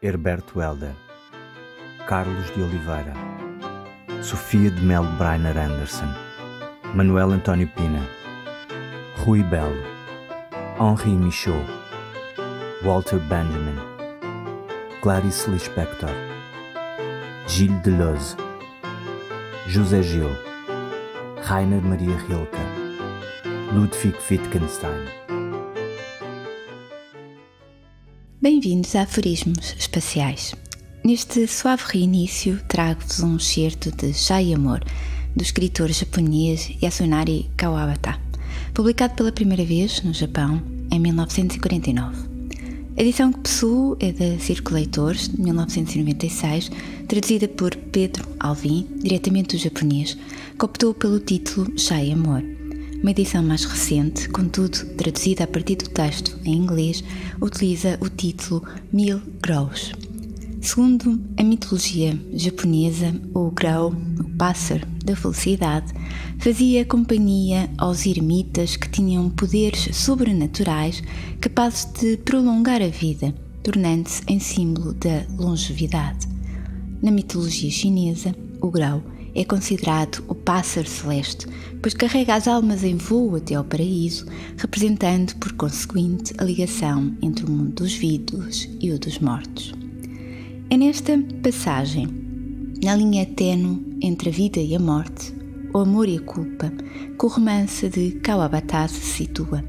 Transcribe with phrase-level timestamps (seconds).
[0.00, 0.94] Herberto Helder,
[2.06, 3.14] Carlos de Oliveira,
[4.22, 6.14] Sofia de Melo Brainer Anderson,
[6.94, 8.00] Manuel António Pina,
[9.24, 9.82] Rui Belo,
[10.78, 11.64] Henri Michaud,
[12.84, 13.76] Walter Benjamin,
[15.02, 16.14] Clarice Lispector,
[17.48, 18.36] Gilles Deleuze,
[19.66, 20.30] José Gil,
[21.42, 22.56] Rainer Maria Rilke,
[23.74, 25.27] Ludwig Wittgenstein.
[28.40, 30.54] Bem-vindos a Aforismos Espaciais.
[31.02, 34.80] Neste suave reinício, trago-vos um excerto de Chai Amor,
[35.34, 38.16] do escritor japonês Yasunari Kawabata,
[38.72, 42.16] publicado pela primeira vez no Japão em 1949.
[42.96, 46.70] A edição que possuo é da Circulators, de 1996,
[47.08, 50.16] traduzida por Pedro Alvim, diretamente do japonês,
[50.56, 52.57] que optou pelo título Chai Amor
[53.00, 57.04] uma edição mais recente, contudo traduzida a partir do texto em inglês,
[57.40, 58.62] utiliza o título
[58.92, 59.92] Mil Graus.
[60.60, 65.92] Segundo a mitologia japonesa, o grau, o pássaro da felicidade,
[66.38, 71.02] fazia companhia aos ermitas que tinham poderes sobrenaturais
[71.40, 76.26] capazes de prolongar a vida, tornando-se em símbolo da longevidade.
[77.00, 79.00] Na mitologia chinesa, o grau
[79.38, 81.46] é considerado o pássaro celeste,
[81.80, 87.44] pois carrega as almas em voo até ao paraíso, representando, por conseguinte, a ligação entre
[87.44, 89.72] o mundo dos vivos e o dos mortos.
[90.68, 92.08] É nesta passagem,
[92.82, 95.32] na linha tenue entre a vida e a morte,
[95.72, 96.72] o amor e a culpa,
[97.16, 99.64] que o romance de Kawabata se situa,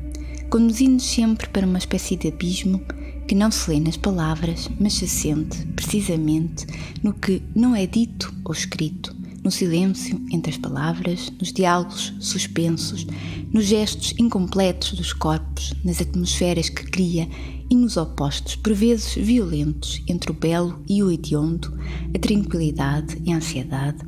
[0.49, 2.81] conduzindo-nos sempre para uma espécie de abismo
[3.27, 6.65] que não se lê nas palavras, mas se sente, precisamente,
[7.03, 13.05] no que não é dito ou escrito, no silêncio entre as palavras, nos diálogos suspensos,
[13.51, 17.27] nos gestos incompletos dos corpos, nas atmosferas que cria
[17.69, 21.77] e nos opostos, por vezes violentos, entre o belo e o hediondo,
[22.13, 23.99] a tranquilidade e a ansiedade,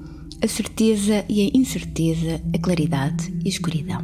[0.41, 4.03] a certeza e a incerteza, a claridade e a escuridão.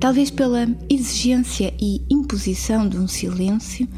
[0.00, 3.88] Talvez pela exigência e imposição de um silêncio,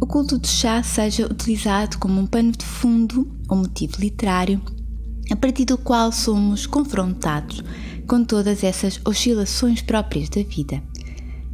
[0.00, 4.60] o culto de chá seja utilizado como um pano de fundo ou motivo literário
[5.30, 7.62] a partir do qual somos confrontados
[8.06, 10.82] com todas essas oscilações próprias da vida,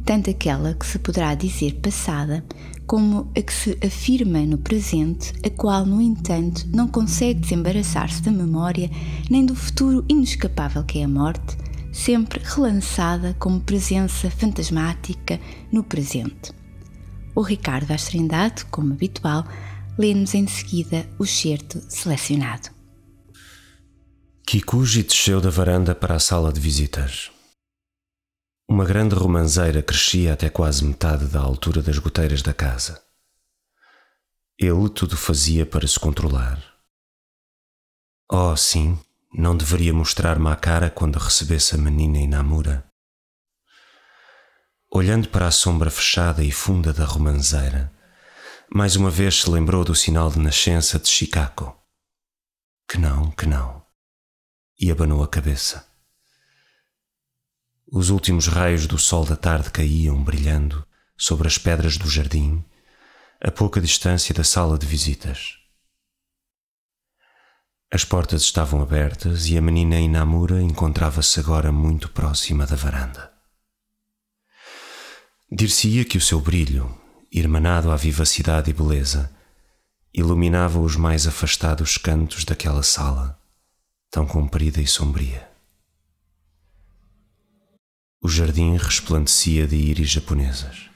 [0.05, 2.45] tanto aquela que se poderá dizer passada,
[2.85, 8.31] como a que se afirma no presente, a qual, no entanto, não consegue desembaraçar-se da
[8.31, 8.89] memória
[9.29, 11.57] nem do futuro inescapável que é a morte,
[11.91, 15.39] sempre relançada como presença fantasmática
[15.71, 16.53] no presente.
[17.33, 19.45] O Ricardo Vaz Trindade, como habitual,
[19.97, 22.74] lê-nos em seguida o certo selecionado.
[24.47, 27.31] Kikuji desceu da varanda para a sala de visitas.
[28.69, 33.01] Uma grande romanceira crescia até quase metade da altura das goteiras da casa.
[34.59, 36.63] Ele tudo fazia para se controlar.
[38.31, 38.99] Oh, sim,
[39.33, 42.85] não deveria mostrar-me a cara quando recebesse a menina Inamura.
[44.91, 47.91] Olhando para a sombra fechada e funda da romanceira,
[48.71, 51.75] mais uma vez se lembrou do sinal de nascença de Chicago.
[52.87, 53.84] Que não, que não
[54.79, 55.87] e abanou a cabeça.
[57.91, 60.85] Os últimos raios do sol da tarde caíam, brilhando,
[61.17, 62.63] sobre as pedras do jardim,
[63.41, 65.57] a pouca distância da sala de visitas.
[67.91, 73.31] As portas estavam abertas e a menina Inamura encontrava-se agora muito próxima da varanda.
[75.49, 76.99] Dir-se-ia que o seu brilho,
[77.31, 79.33] irmanado à vivacidade e beleza,
[80.13, 83.39] iluminava os mais afastados cantos daquela sala
[84.09, 85.49] tão comprida e sombria.
[88.21, 90.89] O jardim resplandecia de íris japonesas.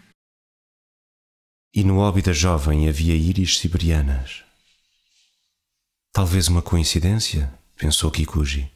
[1.73, 4.43] E no óbito da jovem havia íris siberianas.
[6.11, 8.71] Talvez uma coincidência, pensou Kikuji.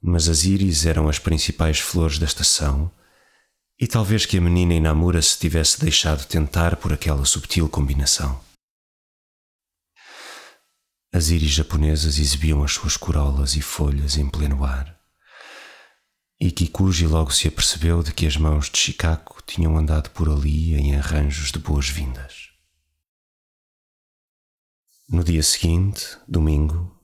[0.00, 2.90] Mas as íris eram as principais flores da estação,
[3.80, 8.43] e talvez que a menina Inamura se tivesse deixado tentar por aquela subtil combinação.
[11.14, 15.00] As íris japonesas exibiam as suas corolas e folhas em pleno ar.
[16.40, 20.74] E Kikuji logo se apercebeu de que as mãos de Shikako tinham andado por ali
[20.74, 22.48] em arranjos de boas-vindas.
[25.08, 27.00] No dia seguinte, domingo,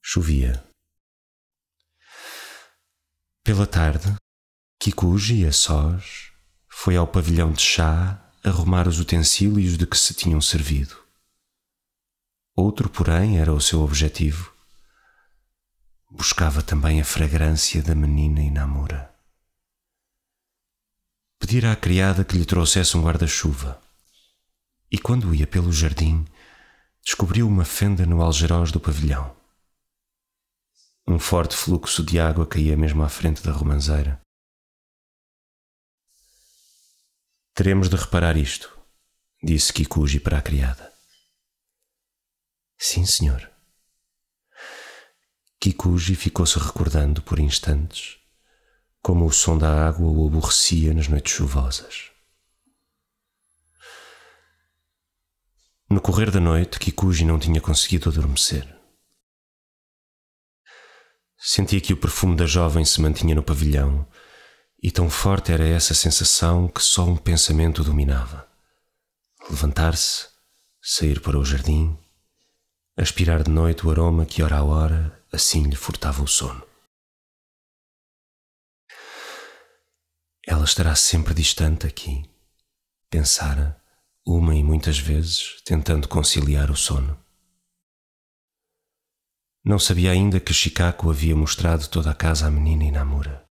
[0.00, 0.64] chovia.
[3.44, 4.16] Pela tarde,
[4.80, 6.32] Kikuji, a sós,
[6.70, 11.05] foi ao pavilhão de chá arrumar os utensílios de que se tinham servido.
[12.56, 14.50] Outro, porém, era o seu objetivo.
[16.10, 19.14] Buscava também a fragrância da menina Inamura.
[21.38, 23.80] Pedira à criada que lhe trouxesse um guarda-chuva.
[24.90, 26.24] e quando ia pelo jardim,
[27.04, 29.36] descobriu uma fenda no algeroz do pavilhão.
[31.06, 34.20] Um forte fluxo de água caía mesmo à frente da romanceira.
[37.52, 38.76] Teremos de reparar isto,
[39.42, 40.95] disse Kikuji para a criada.
[42.78, 43.50] Sim, senhor.
[45.60, 48.18] Kikuji ficou-se recordando por instantes
[49.06, 52.10] como o som da água o aborrecia nas noites chuvosas.
[55.88, 58.66] No correr da noite, Kikuji não tinha conseguido adormecer.
[61.38, 64.08] Sentia que o perfume da jovem se mantinha no pavilhão,
[64.82, 68.48] e tão forte era essa sensação que só um pensamento dominava:
[69.48, 70.26] levantar-se,
[70.82, 71.96] sair para o jardim,
[72.96, 76.66] aspirar de noite o aroma que, hora a hora, assim lhe furtava o sono.
[80.46, 82.24] Ela estará sempre distante aqui,
[83.10, 83.82] pensara,
[84.24, 87.22] uma e muitas vezes, tentando conciliar o sono.
[89.64, 93.44] Não sabia ainda que Chicago havia mostrado toda a casa à menina Inamura.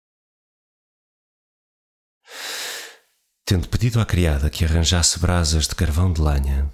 [3.44, 6.70] Tendo pedido à criada que arranjasse brasas de carvão de lenha,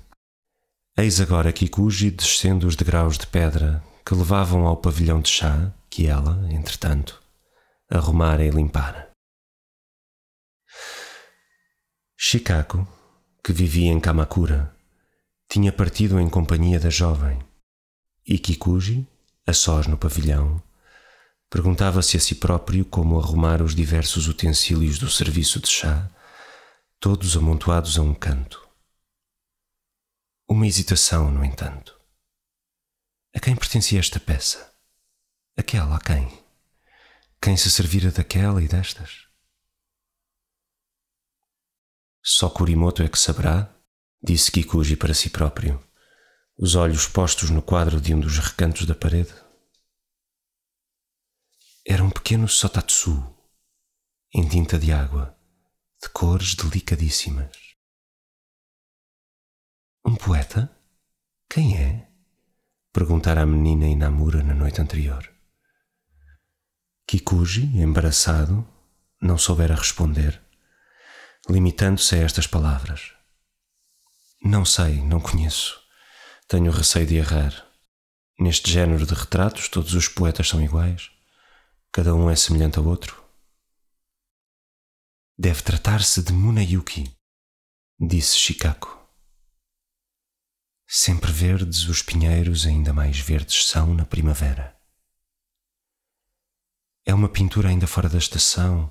[0.99, 6.09] eis agora Kikuji descendo os degraus de pedra que levavam ao pavilhão de chá que
[6.09, 7.23] ela, entretanto,
[7.89, 9.09] arrumara e limpara.
[12.17, 12.85] Shikako,
[13.45, 14.75] que vivia em Kamakura,
[15.49, 17.39] tinha partido em companhia da jovem,
[18.27, 19.07] e Kikuji,
[19.47, 20.61] a sós no pavilhão,
[21.49, 26.11] perguntava-se a si próprio como arrumar os diversos utensílios do serviço de chá,
[26.99, 28.68] todos amontoados a um canto.
[30.51, 32.01] Uma hesitação, no entanto.
[33.37, 34.75] A quem pertencia esta peça?
[35.55, 36.43] Aquela a quem?
[37.39, 39.29] Quem se servira daquela e destas?
[42.25, 43.71] Só Kurimoto é que saberá,
[44.23, 45.87] disse Kikuji para si próprio,
[46.57, 49.35] os olhos postos no quadro de um dos recantos da parede.
[51.87, 53.37] Era um pequeno sotatsu,
[54.35, 55.39] em tinta de água,
[56.03, 57.68] de cores delicadíssimas.
[60.09, 60.75] Um poeta?
[61.51, 62.09] Quem é?
[62.95, 65.31] Perguntara a menina Inamura na noite anterior.
[67.07, 68.67] Kikuji, embaraçado,
[69.21, 70.49] não soubera responder
[71.49, 73.13] limitando-se a estas palavras:
[74.43, 75.79] Não sei, não conheço.
[76.47, 77.67] Tenho receio de errar.
[78.41, 81.11] Neste género de retratos, todos os poetas são iguais.
[81.93, 83.23] Cada um é semelhante ao outro.
[85.37, 87.13] Deve tratar-se de Munayuki,
[88.01, 88.98] disse Shikako.
[90.91, 94.75] Sempre verdes os pinheiros, ainda mais verdes são na primavera.
[97.05, 98.91] É uma pintura ainda fora da estação,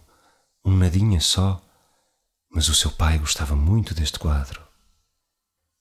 [0.63, 1.59] um nadinha só,
[2.51, 4.63] mas o seu pai gostava muito deste quadro.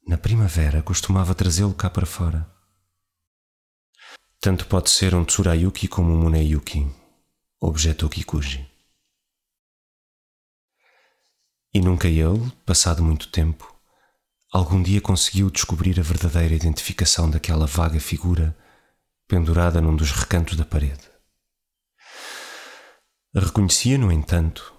[0.08, 2.50] Na primavera costumava trazê-lo cá para fora.
[4.40, 6.90] Tanto pode ser um Tsurayuki como um Muneyuki,
[7.60, 8.66] objetou Kikuji.
[11.74, 13.75] E nunca ele, passado muito tempo,
[14.56, 18.56] algum dia conseguiu descobrir a verdadeira identificação daquela vaga figura
[19.28, 21.10] pendurada num dos recantos da parede.
[23.34, 24.72] Reconhecia, no entanto,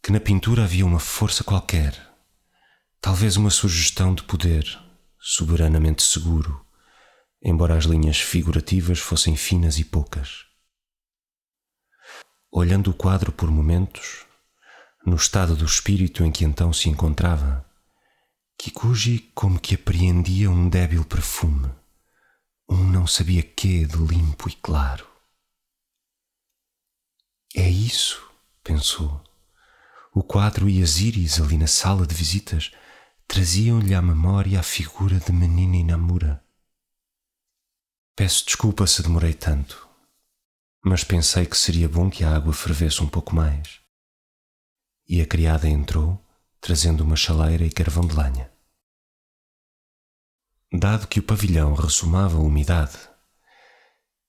[0.00, 2.00] que na pintura havia uma força qualquer,
[3.00, 4.64] talvez uma sugestão de poder,
[5.18, 6.64] soberanamente seguro,
[7.42, 10.44] embora as linhas figurativas fossem finas e poucas.
[12.52, 14.26] Olhando o quadro por momentos,
[15.04, 17.63] no estado do espírito em que então se encontrava,
[18.58, 21.70] Kikuji como que apreendia um débil perfume,
[22.68, 25.06] um não sabia quê de limpo e claro.
[27.54, 28.28] É isso,
[28.62, 29.22] pensou
[30.14, 32.70] o quadro e as íris ali na sala de visitas
[33.26, 36.40] traziam-lhe à memória a figura de menina Inamura.
[38.14, 39.88] Peço desculpa se demorei tanto,
[40.84, 43.80] mas pensei que seria bom que a água fervesse um pouco mais.
[45.08, 46.24] E a criada entrou,
[46.64, 48.50] trazendo uma chaleira e carvão de lenha.
[50.72, 52.96] Dado que o pavilhão ressumava a umidade,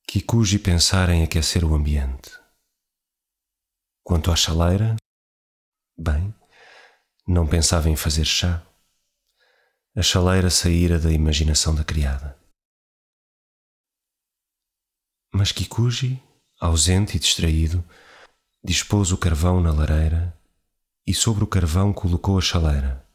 [0.06, 2.30] Kikuji pensara em aquecer o ambiente.
[4.04, 4.98] Quanto à chaleira,
[5.98, 6.36] Bem,
[7.26, 8.68] não pensava em fazer chá.
[9.96, 12.38] A chaleira saíra da imaginação da criada.
[15.34, 16.22] Mas Kikuji,
[16.60, 17.82] ausente e distraído,
[18.62, 20.38] dispôs o carvão na lareira
[21.06, 23.06] e sobre o carvão colocou a chaleira,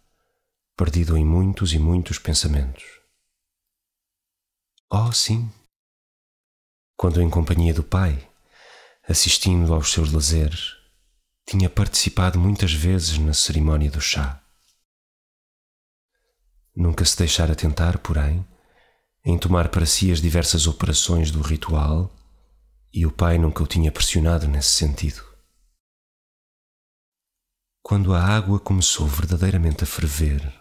[0.77, 2.85] perdido em muitos e muitos pensamentos.
[4.89, 5.51] Oh, sim!
[6.97, 8.29] Quando em companhia do pai,
[9.09, 10.77] assistindo aos seus lazeres,
[11.49, 14.41] tinha participado muitas vezes na cerimónia do chá.
[16.77, 18.47] Nunca se deixara tentar, porém,
[19.25, 22.15] em tomar para si as diversas operações do ritual,
[22.93, 25.30] e o pai nunca o tinha pressionado nesse sentido.
[27.83, 30.61] Quando a água começou verdadeiramente a ferver,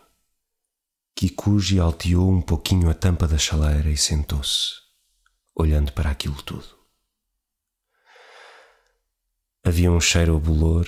[1.16, 4.76] Kikuji alteou um pouquinho a tampa da chaleira e sentou-se,
[5.54, 6.80] olhando para aquilo tudo.
[9.64, 10.88] Havia um cheiro a bolor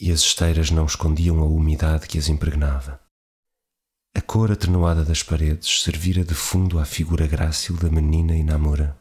[0.00, 2.98] e as esteiras não escondiam a umidade que as impregnava.
[4.14, 8.98] A cor atenuada das paredes servira de fundo à figura grácil da menina Inamura.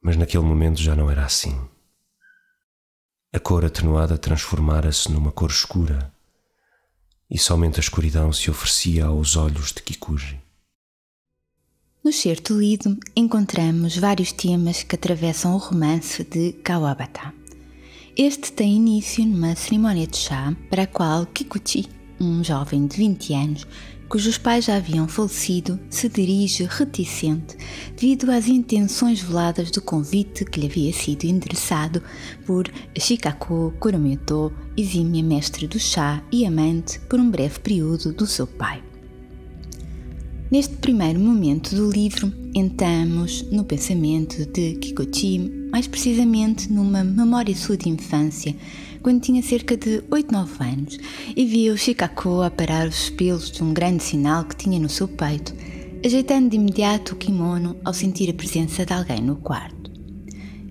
[0.00, 1.75] Mas naquele momento já não era assim.
[3.36, 6.10] A cor atenuada transformara-se numa cor escura,
[7.30, 10.40] e somente a escuridão se oferecia aos olhos de Kikuji.
[12.02, 17.34] No certo lido encontramos vários temas que atravessam o romance de Kawabata.
[18.16, 23.34] Este tem início numa cerimónia de chá para a qual Kikuchi, um jovem de 20
[23.34, 23.66] anos,
[24.08, 27.56] cujos pais já haviam falecido, se dirige reticente
[27.94, 32.02] devido às intenções veladas do convite que lhe havia sido endereçado
[32.46, 38.46] por Shikaku Kurometo, exímia mestre do chá e amante por um breve período do seu
[38.46, 38.82] pai.
[40.48, 47.76] Neste primeiro momento do livro, entramos no pensamento de Kikuchi, mais precisamente numa memória sua
[47.76, 48.54] de infância,
[49.06, 50.98] quando tinha cerca de 8, 9 anos,
[51.36, 55.06] e viu Shikaku a parar os pelos de um grande sinal que tinha no seu
[55.06, 55.54] peito,
[56.04, 59.92] ajeitando de imediato o kimono ao sentir a presença de alguém no quarto.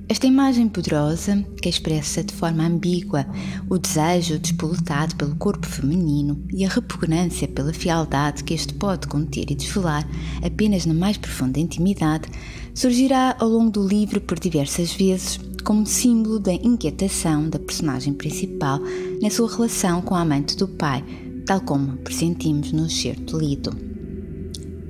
[0.09, 3.25] Esta imagem poderosa, que expressa de forma ambígua
[3.69, 9.49] o desejo despoletado pelo corpo feminino e a repugnância pela fialdade que este pode conter
[9.49, 10.05] e desvelar
[10.43, 12.27] apenas na mais profunda intimidade,
[12.73, 18.79] surgirá ao longo do livro por diversas vezes como símbolo da inquietação da personagem principal
[19.19, 21.03] na sua relação com a amante do pai,
[21.43, 23.75] tal como pressentimos no excerto lido.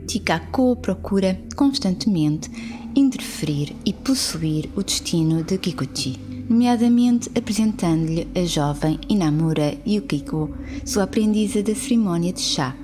[0.05, 2.51] Chikako procura constantemente
[2.93, 10.49] interferir e possuir o destino de Kikuchi, nomeadamente apresentando-lhe a jovem Inamura Yukiko,
[10.85, 12.75] sua aprendiza da cerimónia de chá,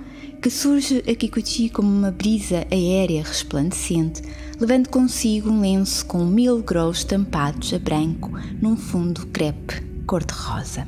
[0.41, 4.24] que surge a Kikuchi como uma brisa aérea resplandecente,
[4.60, 10.88] levando consigo um lenço com mil grãos estampados a branco num fundo crepe cor-de-rosa.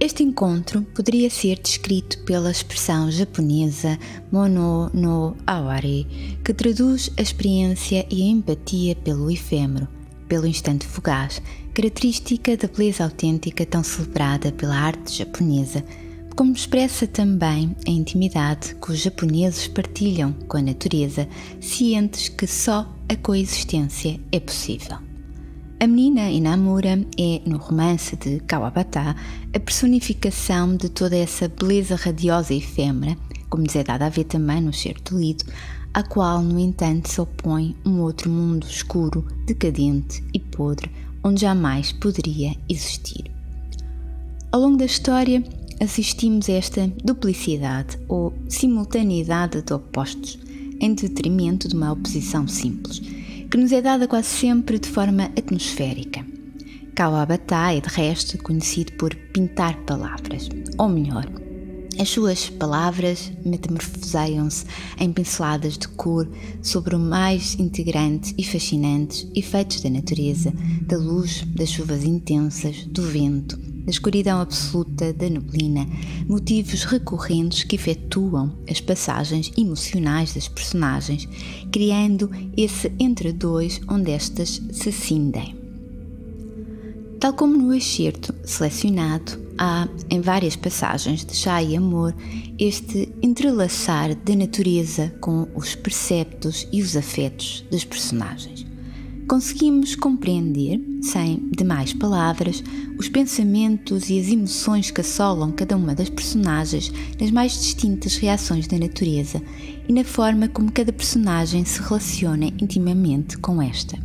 [0.00, 3.98] Este encontro poderia ser descrito pela expressão japonesa
[4.32, 9.86] mono no awari, que traduz a experiência e a empatia pelo efêmero,
[10.26, 11.42] pelo instante fugaz,
[11.74, 15.84] característica da beleza autêntica tão celebrada pela arte japonesa,
[16.34, 21.28] como expressa também a intimidade que os japoneses partilham com a natureza,
[21.60, 24.98] cientes que só a coexistência é possível.
[25.82, 29.16] A menina Inamura é, no romance de Kawabata,
[29.54, 33.16] a personificação de toda essa beleza radiosa e efêmera,
[33.48, 35.44] como nos é dada a ver também no certo lido,
[35.92, 40.90] à qual, no entanto, se opõe um outro mundo escuro, decadente e podre,
[41.24, 43.30] onde jamais poderia existir.
[44.52, 45.42] Ao longo da história,
[45.80, 50.38] assistimos a esta duplicidade ou simultaneidade de opostos,
[50.78, 53.00] em detrimento de uma oposição simples
[53.50, 56.24] que nos é dada quase sempre de forma atmosférica.
[56.94, 61.26] Kawabata é, de resto, conhecido por pintar palavras, ou melhor,
[61.98, 64.64] as suas palavras metamorfoseiam-se
[64.98, 66.28] em pinceladas de cor
[66.62, 73.02] sobre o mais integrante e fascinantes efeitos da natureza, da luz, das chuvas intensas, do
[73.02, 75.86] vento, da escuridão absoluta, da neblina,
[76.26, 81.28] motivos recorrentes que efetuam as passagens emocionais das personagens,
[81.72, 85.56] criando esse entre dois onde estas se cindem.
[87.18, 92.14] Tal como no excerto selecionado, há em várias passagens de Chá e Amor
[92.58, 98.69] este entrelaçar da natureza com os preceptos e os afetos das personagens
[99.30, 102.64] conseguimos compreender, sem demais palavras,
[102.98, 108.66] os pensamentos e as emoções que assolam cada uma das personagens nas mais distintas reações
[108.66, 109.40] da natureza
[109.88, 113.96] e na forma como cada personagem se relaciona intimamente com esta.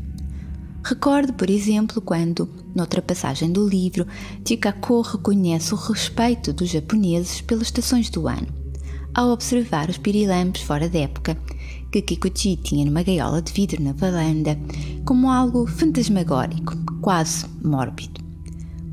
[0.84, 4.06] Recordo, por exemplo, quando, noutra passagem do livro,
[4.48, 8.46] Chikako reconhece o respeito dos japoneses pelas estações do ano,
[9.12, 11.36] ao observar os pirilampos fora da época
[12.02, 14.58] que Kikuchi tinha numa gaiola de vidro na varanda,
[15.06, 18.24] como algo fantasmagórico, quase mórbido.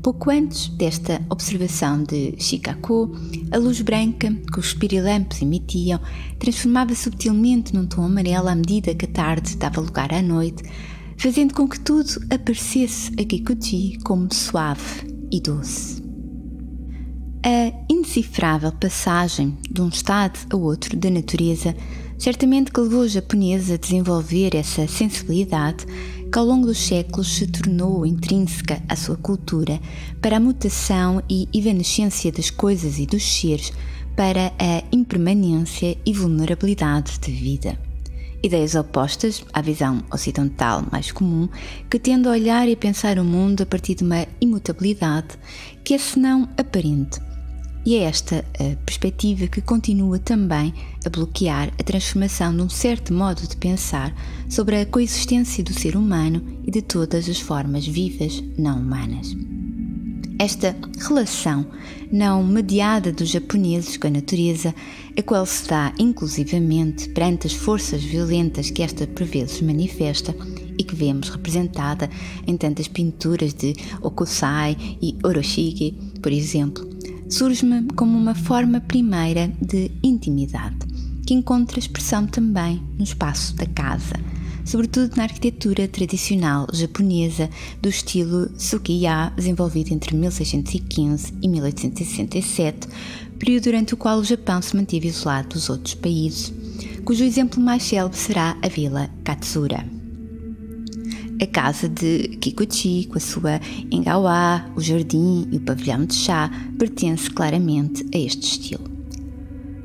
[0.01, 3.11] Pouco antes desta observação de Shikaku,
[3.51, 5.99] a luz branca que os pirilampos emitiam
[6.39, 10.63] transformava subtilmente num tom amarelo à medida que a tarde dava lugar à noite,
[11.17, 16.01] fazendo com que tudo aparecesse a Kikuchi como suave e doce.
[17.45, 21.75] A indecifrável passagem de um estado a outro da natureza,
[22.23, 25.85] certamente que levou os japoneses a desenvolver essa sensibilidade
[26.31, 29.77] que ao longo dos séculos se tornou intrínseca à sua cultura
[30.21, 33.73] para a mutação e evanescência das coisas e dos seres,
[34.15, 37.77] para a impermanência e vulnerabilidade da vida.
[38.41, 41.49] Ideias opostas à visão ocidental mais comum,
[41.89, 45.37] que tende a olhar e pensar o mundo a partir de uma imutabilidade
[45.83, 47.19] que é senão aparente
[47.85, 50.73] e é esta a perspectiva que continua também
[51.05, 54.15] a bloquear a transformação de um certo modo de pensar
[54.49, 59.35] sobre a coexistência do ser humano e de todas as formas vivas não humanas.
[60.39, 61.65] Esta relação
[62.11, 64.73] não mediada dos japoneses com a natureza,
[65.17, 70.35] a qual se dá inclusivamente perante as forças violentas que esta por vezes manifesta
[70.77, 72.09] e que vemos representada
[72.47, 76.92] em tantas pinturas de Okusai e Oroshige, por exemplo,
[77.33, 80.77] surge-me como uma forma primeira de intimidade,
[81.25, 84.13] que encontra expressão também no espaço da casa,
[84.63, 87.49] sobretudo na arquitetura tradicional japonesa
[87.81, 92.87] do estilo Sukiya, desenvolvido entre 1615 e 1867,
[93.39, 96.53] período durante o qual o Japão se manteve isolado dos outros países,
[97.03, 100.02] cujo exemplo mais célebre será a Vila Katsura.
[101.43, 103.59] A casa de Kikuchi, com a sua
[103.91, 108.85] engawa, o jardim e o pavilhão de chá, pertence claramente a este estilo.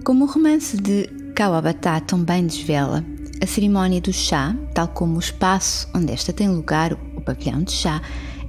[0.04, 3.04] Como o romance de Kawabata também desvela,
[3.42, 7.72] a cerimónia do chá, tal como o espaço onde esta tem lugar, o pavilhão de
[7.72, 8.00] chá,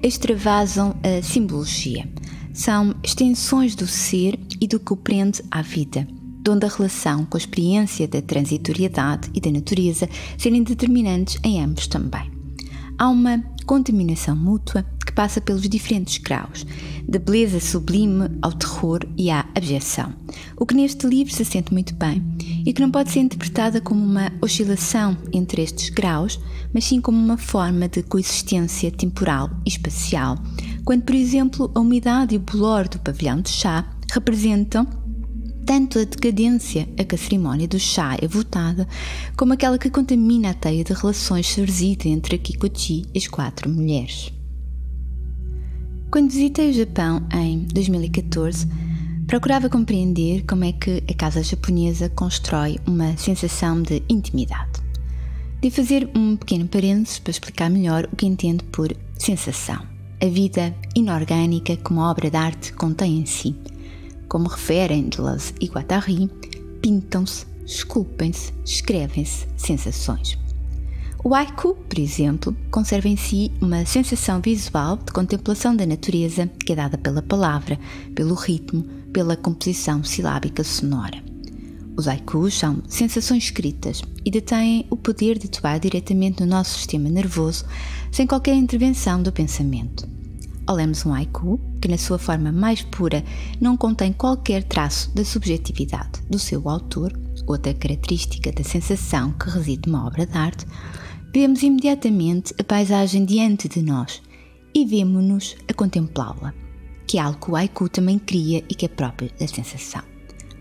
[0.04, 2.08] extravasam a simbologia.
[2.54, 6.08] São extensões do ser e do que o prende à vida,
[6.48, 11.88] onde a relação com a experiência da transitoriedade e da natureza serem determinantes em ambos
[11.88, 12.38] também
[13.00, 16.65] há uma contaminação mútua que passa pelos diferentes graus,
[17.08, 20.13] da beleza sublime ao terror e à abjeção,
[20.58, 22.22] o que neste livro se sente muito bem
[22.65, 26.39] e que não pode ser interpretada como uma oscilação entre estes graus,
[26.73, 30.38] mas sim como uma forma de coexistência temporal e espacial,
[30.84, 34.86] quando, por exemplo, a umidade e o bolor do pavilhão de chá representam
[35.69, 38.88] tanto a decadência a que a cerimónia do chá é votada,
[39.38, 44.34] como aquela que contamina a teia de relações sorzida entre Kikochi e as quatro mulheres.
[46.10, 48.67] Quando visitei o Japão em 2014,
[49.27, 54.82] procurava compreender como é que a casa japonesa constrói uma sensação de intimidade.
[55.62, 59.84] De fazer um pequeno parênteses para explicar melhor o que entendo por sensação.
[60.19, 63.55] A vida inorgânica que uma obra de arte contém em si
[64.30, 66.30] como referem Deleuze e Guattari,
[66.82, 70.38] pintam-se, esculpem-se, escrevem-se sensações.
[71.22, 76.72] O haiku, por exemplo, conserva em si uma sensação visual de contemplação da natureza que
[76.72, 77.78] é dada pela palavra,
[78.15, 81.22] pelo ritmo, pela composição silábica sonora.
[81.98, 87.10] Os haikus são sensações escritas e detêm o poder de atuar diretamente no nosso sistema
[87.10, 87.65] nervoso
[88.10, 90.08] sem qualquer intervenção do pensamento.
[90.65, 93.24] Ou lemos um haiku, que na sua forma mais pura
[93.60, 99.89] não contém qualquer traço da subjetividade do seu autor, outra característica da sensação que reside
[99.89, 100.65] numa obra de arte,
[101.34, 104.22] vemos imediatamente a paisagem diante de nós
[104.74, 106.54] e vemos-nos a contemplá-la,
[107.08, 110.04] que é algo que o haiku também cria e que é próprio da sensação.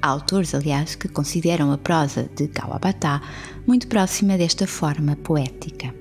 [0.01, 3.21] Há autores, aliás, que consideram a prosa de Kawabata
[3.67, 5.93] muito próxima desta forma poética.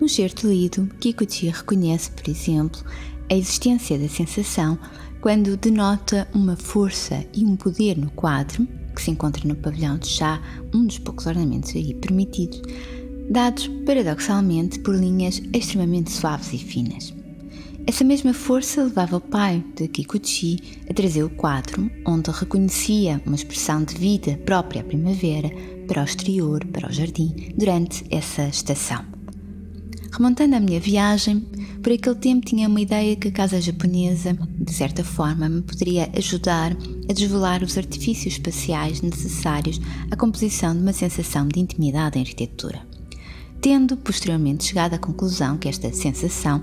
[0.00, 2.80] No certo lido, Kikuchi reconhece, por exemplo,
[3.30, 4.78] a existência da sensação
[5.20, 10.08] quando denota uma força e um poder no quadro, que se encontra no pavilhão de
[10.08, 10.40] chá,
[10.74, 12.62] um dos poucos ornamentos aí permitidos,
[13.30, 17.14] dados paradoxalmente por linhas extremamente suaves e finas.
[17.86, 20.58] Essa mesma força levava o pai de Kikuchi
[20.90, 25.50] a trazer o quadro, onde reconhecia uma expressão de vida própria à primavera,
[25.86, 29.17] para o exterior, para o jardim, durante essa estação.
[30.10, 31.40] Remontando à minha viagem,
[31.82, 36.10] por aquele tempo tinha uma ideia que a casa japonesa, de certa forma, me poderia
[36.16, 36.76] ajudar
[37.08, 42.80] a desvelar os artifícios espaciais necessários à composição de uma sensação de intimidade em arquitetura.
[43.60, 46.62] Tendo posteriormente chegado à conclusão que esta sensação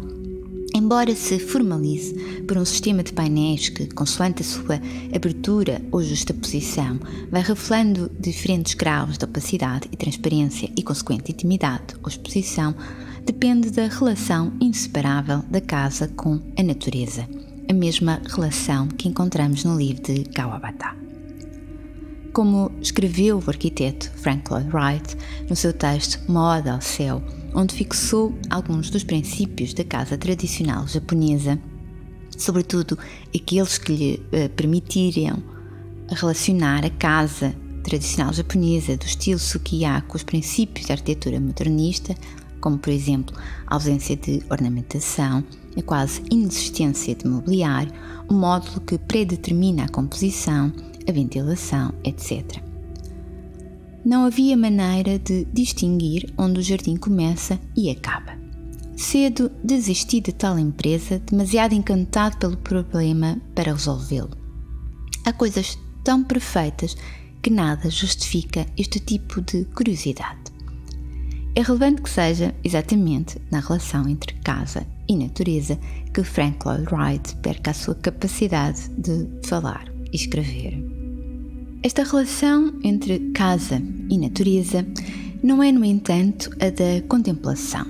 [0.85, 2.13] Embora se formalize
[2.47, 4.79] por um sistema de painéis que, consoante a sua
[5.11, 6.99] abertura ou justaposição,
[7.31, 12.75] vai revelando diferentes graus de opacidade e transparência e consequente intimidade ou exposição,
[13.23, 17.27] depende da relação inseparável da casa com a natureza,
[17.67, 20.95] a mesma relação que encontramos no livro de Kawabata.
[22.31, 25.17] Como escreveu o arquiteto Frank Lloyd Wright
[25.49, 27.23] no seu texto Moda ao Céu,
[27.55, 31.57] onde fixou alguns dos princípios da casa tradicional japonesa,
[32.37, 32.99] sobretudo
[33.33, 35.41] aqueles que lhe uh, permitiriam
[36.09, 42.13] relacionar a casa tradicional japonesa do estilo Sukiya com os princípios da arquitetura modernista,
[42.59, 45.43] como por exemplo a ausência de ornamentação,
[45.77, 47.93] a quase inexistência de mobiliário,
[48.27, 50.73] o módulo que predetermina a composição,
[51.07, 52.74] a ventilação, etc.
[54.05, 58.37] Não havia maneira de distinguir onde o jardim começa e acaba.
[58.95, 64.29] Cedo desisti de tal empresa, demasiado encantado pelo problema para resolvê-lo.
[65.25, 66.95] Há coisas tão perfeitas
[67.41, 70.53] que nada justifica este tipo de curiosidade.
[71.55, 75.79] É relevante que seja exatamente na relação entre casa e natureza
[76.13, 80.94] que Frank Lloyd Wright perca a sua capacidade de falar e escrever.
[81.85, 84.83] Esta relação entre casa e natureza
[85.43, 87.85] não é, no entanto, a da contemplação,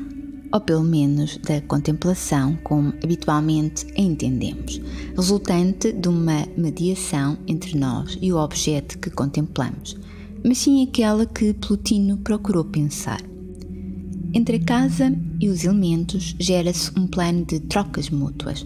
[0.51, 4.81] ou pelo menos da contemplação como habitualmente a entendemos,
[5.15, 9.95] resultante de uma mediação entre nós e o objeto que contemplamos,
[10.43, 13.21] mas sim aquela que Plotino procurou pensar.
[14.33, 18.65] Entre a casa e os elementos gera-se um plano de trocas mútuas,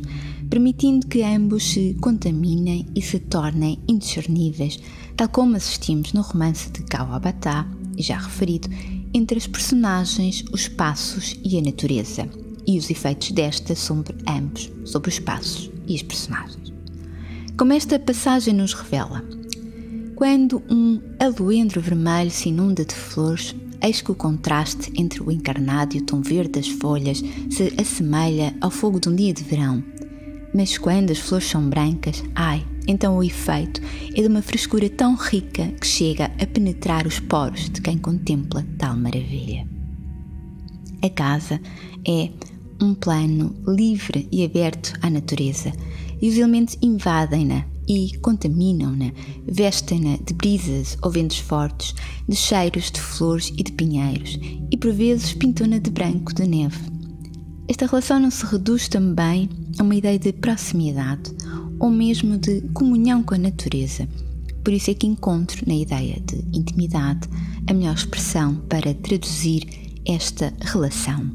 [0.50, 4.80] permitindo que ambos se contaminem e se tornem indiscerníveis,
[5.20, 8.70] tal como assistimos no romance de Kawabata, já referido,
[9.14, 12.26] entre as personagens, os espaços e a natureza,
[12.66, 16.72] e os efeitos desta sobre ambos, sobre os espaços e as personagens.
[17.58, 19.22] Como esta passagem nos revela,
[20.16, 25.98] quando um aloendro vermelho se inunda de flores, eis que o contraste entre o encarnado
[25.98, 29.84] e o tom verde das folhas se assemelha ao fogo de um dia de verão.
[30.56, 33.82] Mas quando as flores são brancas, ai, então o efeito
[34.15, 38.65] é de uma frescura tão rica que chega a penetrar os poros de quem contempla
[38.78, 39.68] tal maravilha.
[41.02, 41.62] A casa
[42.08, 42.30] é
[42.82, 45.72] um plano livre e aberto à natureza,
[46.22, 49.12] e os elementos invadem-na e contaminam-na,
[49.48, 51.96] vestem-na de brisas ou ventos fortes,
[52.28, 54.38] de cheiros de flores e de pinheiros,
[54.72, 56.78] e por vezes pintam-na de branco de neve.
[57.68, 61.32] Esta relação não se reduz também a uma ideia de proximidade
[61.80, 64.08] ou mesmo de comunhão com a natureza.
[64.63, 67.28] Por isso é que encontro na ideia de intimidade
[67.68, 69.65] a melhor expressão para traduzir
[70.06, 71.32] esta relação.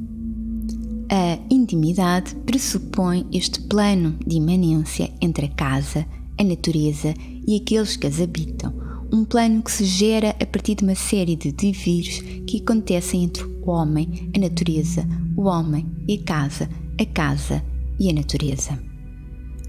[1.10, 6.06] A intimidade pressupõe este plano de imanência entre a casa
[6.38, 7.14] a natureza
[7.46, 8.72] e aqueles que as habitam,
[9.12, 13.44] um plano que se gera a partir de uma série de divires que acontecem entre
[13.44, 16.68] o homem, a natureza, o homem e a casa,
[17.00, 17.62] a casa
[17.98, 18.78] e a natureza.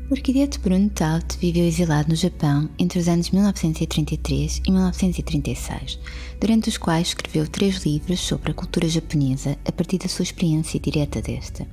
[0.08, 5.98] O arquiteto Bruno Taut viveu exilado no Japão entre os anos 1933 e 1936,
[6.40, 10.80] durante os quais escreveu três livros sobre a cultura japonesa a partir da sua experiência
[10.80, 11.68] direta desta.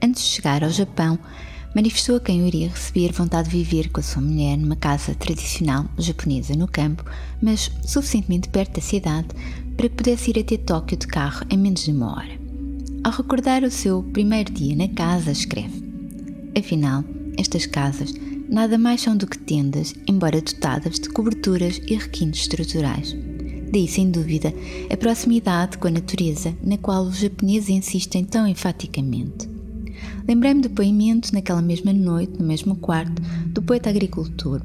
[0.00, 1.18] Antes de chegar ao Japão,
[1.74, 5.12] manifestou a quem o iria receber vontade de viver com a sua mulher numa casa
[5.16, 7.04] tradicional japonesa no campo,
[7.42, 9.28] mas suficientemente perto da cidade
[9.76, 12.38] para que pudesse ir até Tóquio de carro em menos de uma hora.
[13.02, 15.82] Ao recordar o seu primeiro dia na casa, escreve:
[16.56, 17.02] Afinal,
[17.38, 18.12] estas casas
[18.48, 23.14] nada mais são do que tendas, embora dotadas de coberturas e requintes estruturais.
[23.70, 24.52] Daí, sem dúvida,
[24.90, 29.48] a proximidade com a natureza na qual os japoneses insistem tão enfaticamente.
[30.26, 34.62] Lembrei-me do depoimento naquela mesma noite, no mesmo quarto, do poeta agricultor.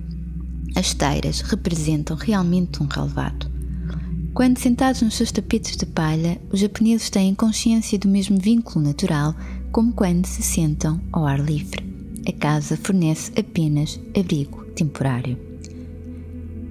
[0.75, 3.51] As esteiras representam realmente um relevado.
[4.33, 9.35] Quando sentados nos seus tapetes de palha, os japoneses têm consciência do mesmo vínculo natural
[9.71, 11.92] como quando se sentam ao ar livre.
[12.27, 15.37] A casa fornece apenas abrigo temporário.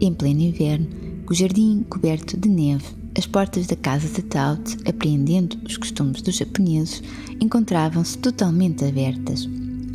[0.00, 0.88] Em pleno inverno,
[1.28, 6.36] o jardim coberto de neve as portas da casa de Taut, apreendendo os costumes dos
[6.36, 7.02] japoneses,
[7.40, 9.46] encontravam-se totalmente abertas,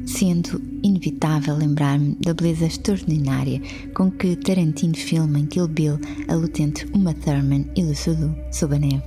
[0.06, 3.60] sendo inevitável lembrar-me da beleza extraordinária
[3.96, 8.76] com que Tarantino filma em Kill Bill a lutente Uma Thurman e Le Sulu sob
[8.76, 9.04] a neve.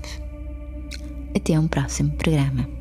[1.35, 2.80] Até um próximo programa.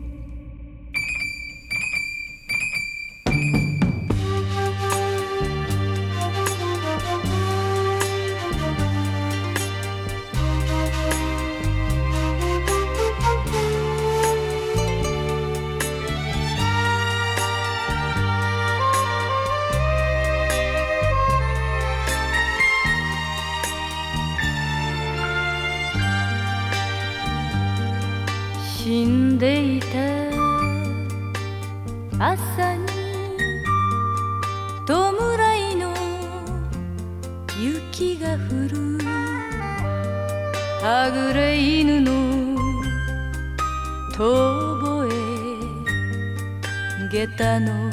[47.11, 47.89] 下駄の。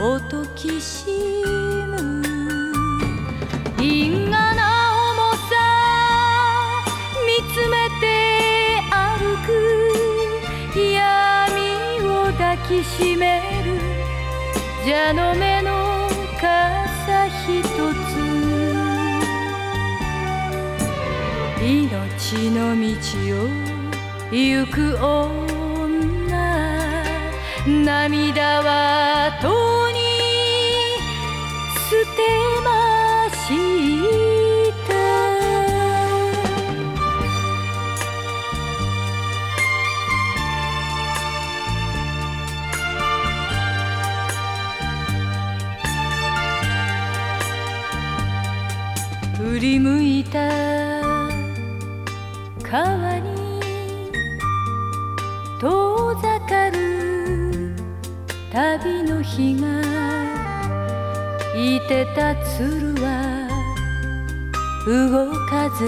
[0.00, 1.04] おときし
[1.86, 2.22] む。
[3.78, 5.52] 因果な重さ。
[7.26, 8.02] 見つめて
[8.90, 9.48] 歩く。
[10.78, 13.76] 闇を抱きしめる。
[14.86, 16.08] 蛇の目の
[16.40, 18.16] 傘ひとつ。
[21.60, 22.86] 命の道
[23.36, 23.50] を
[24.30, 24.96] 行く。
[24.96, 25.47] 女
[27.68, 30.00] 涙はとに
[31.90, 32.22] 捨て
[32.64, 33.46] まし
[34.88, 34.96] た。
[49.36, 50.38] 振り向いた
[52.62, 53.60] 川に
[55.60, 57.17] 遠ざかる。
[58.50, 59.66] 旅の日が
[61.54, 63.48] いてた鶴は
[64.86, 65.84] 動かず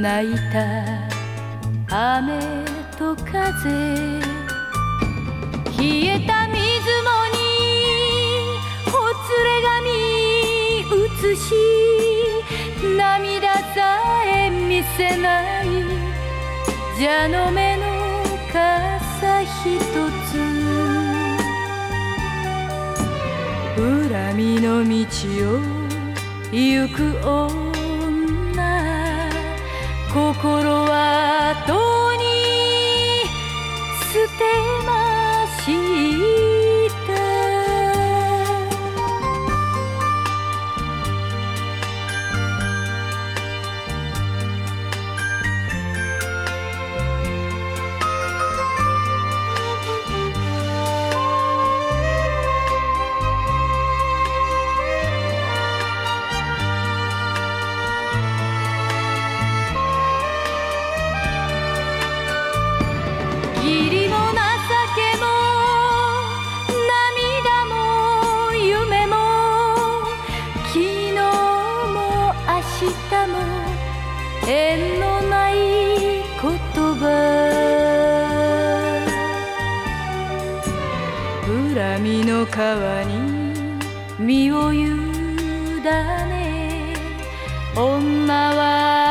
[0.00, 1.08] 泣いた
[1.90, 2.38] 雨
[2.96, 4.38] と風。
[5.78, 7.38] 冷えた水もに
[8.90, 9.86] ほつれ髪
[10.90, 11.38] 映し
[12.96, 13.78] 涙さ
[14.26, 15.64] え見せない
[16.98, 17.82] 蛇の目の
[18.52, 18.97] 傘
[19.62, 20.30] ひとつ。
[23.76, 24.90] 恨みの道
[25.46, 25.60] を
[26.52, 27.58] 行く女。
[30.12, 30.87] 心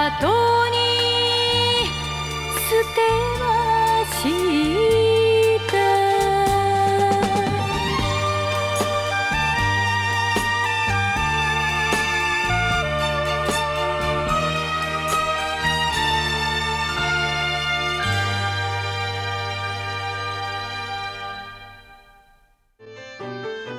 [0.07, 0.29] はと
[0.71, 0.79] に
[2.55, 3.03] 捨て
[3.41, 4.31] まし
[5.67, 5.83] た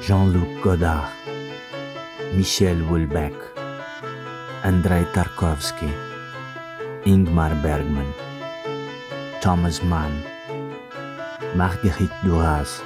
[0.01, 1.07] Jean-Luc Godard,
[2.35, 3.33] Michel Houellebecq,
[4.65, 6.06] Andrei Tarkovsky,
[7.04, 8.12] Ingmar Bergman,
[9.40, 10.22] Thomas Mann,
[11.54, 12.82] Marguerite Duras,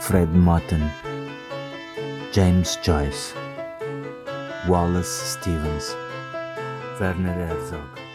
[0.00, 0.90] Fred Motten,
[2.32, 3.34] James Joyce,
[4.68, 5.96] Wallace Stevens,
[7.00, 8.11] Werner Herzog.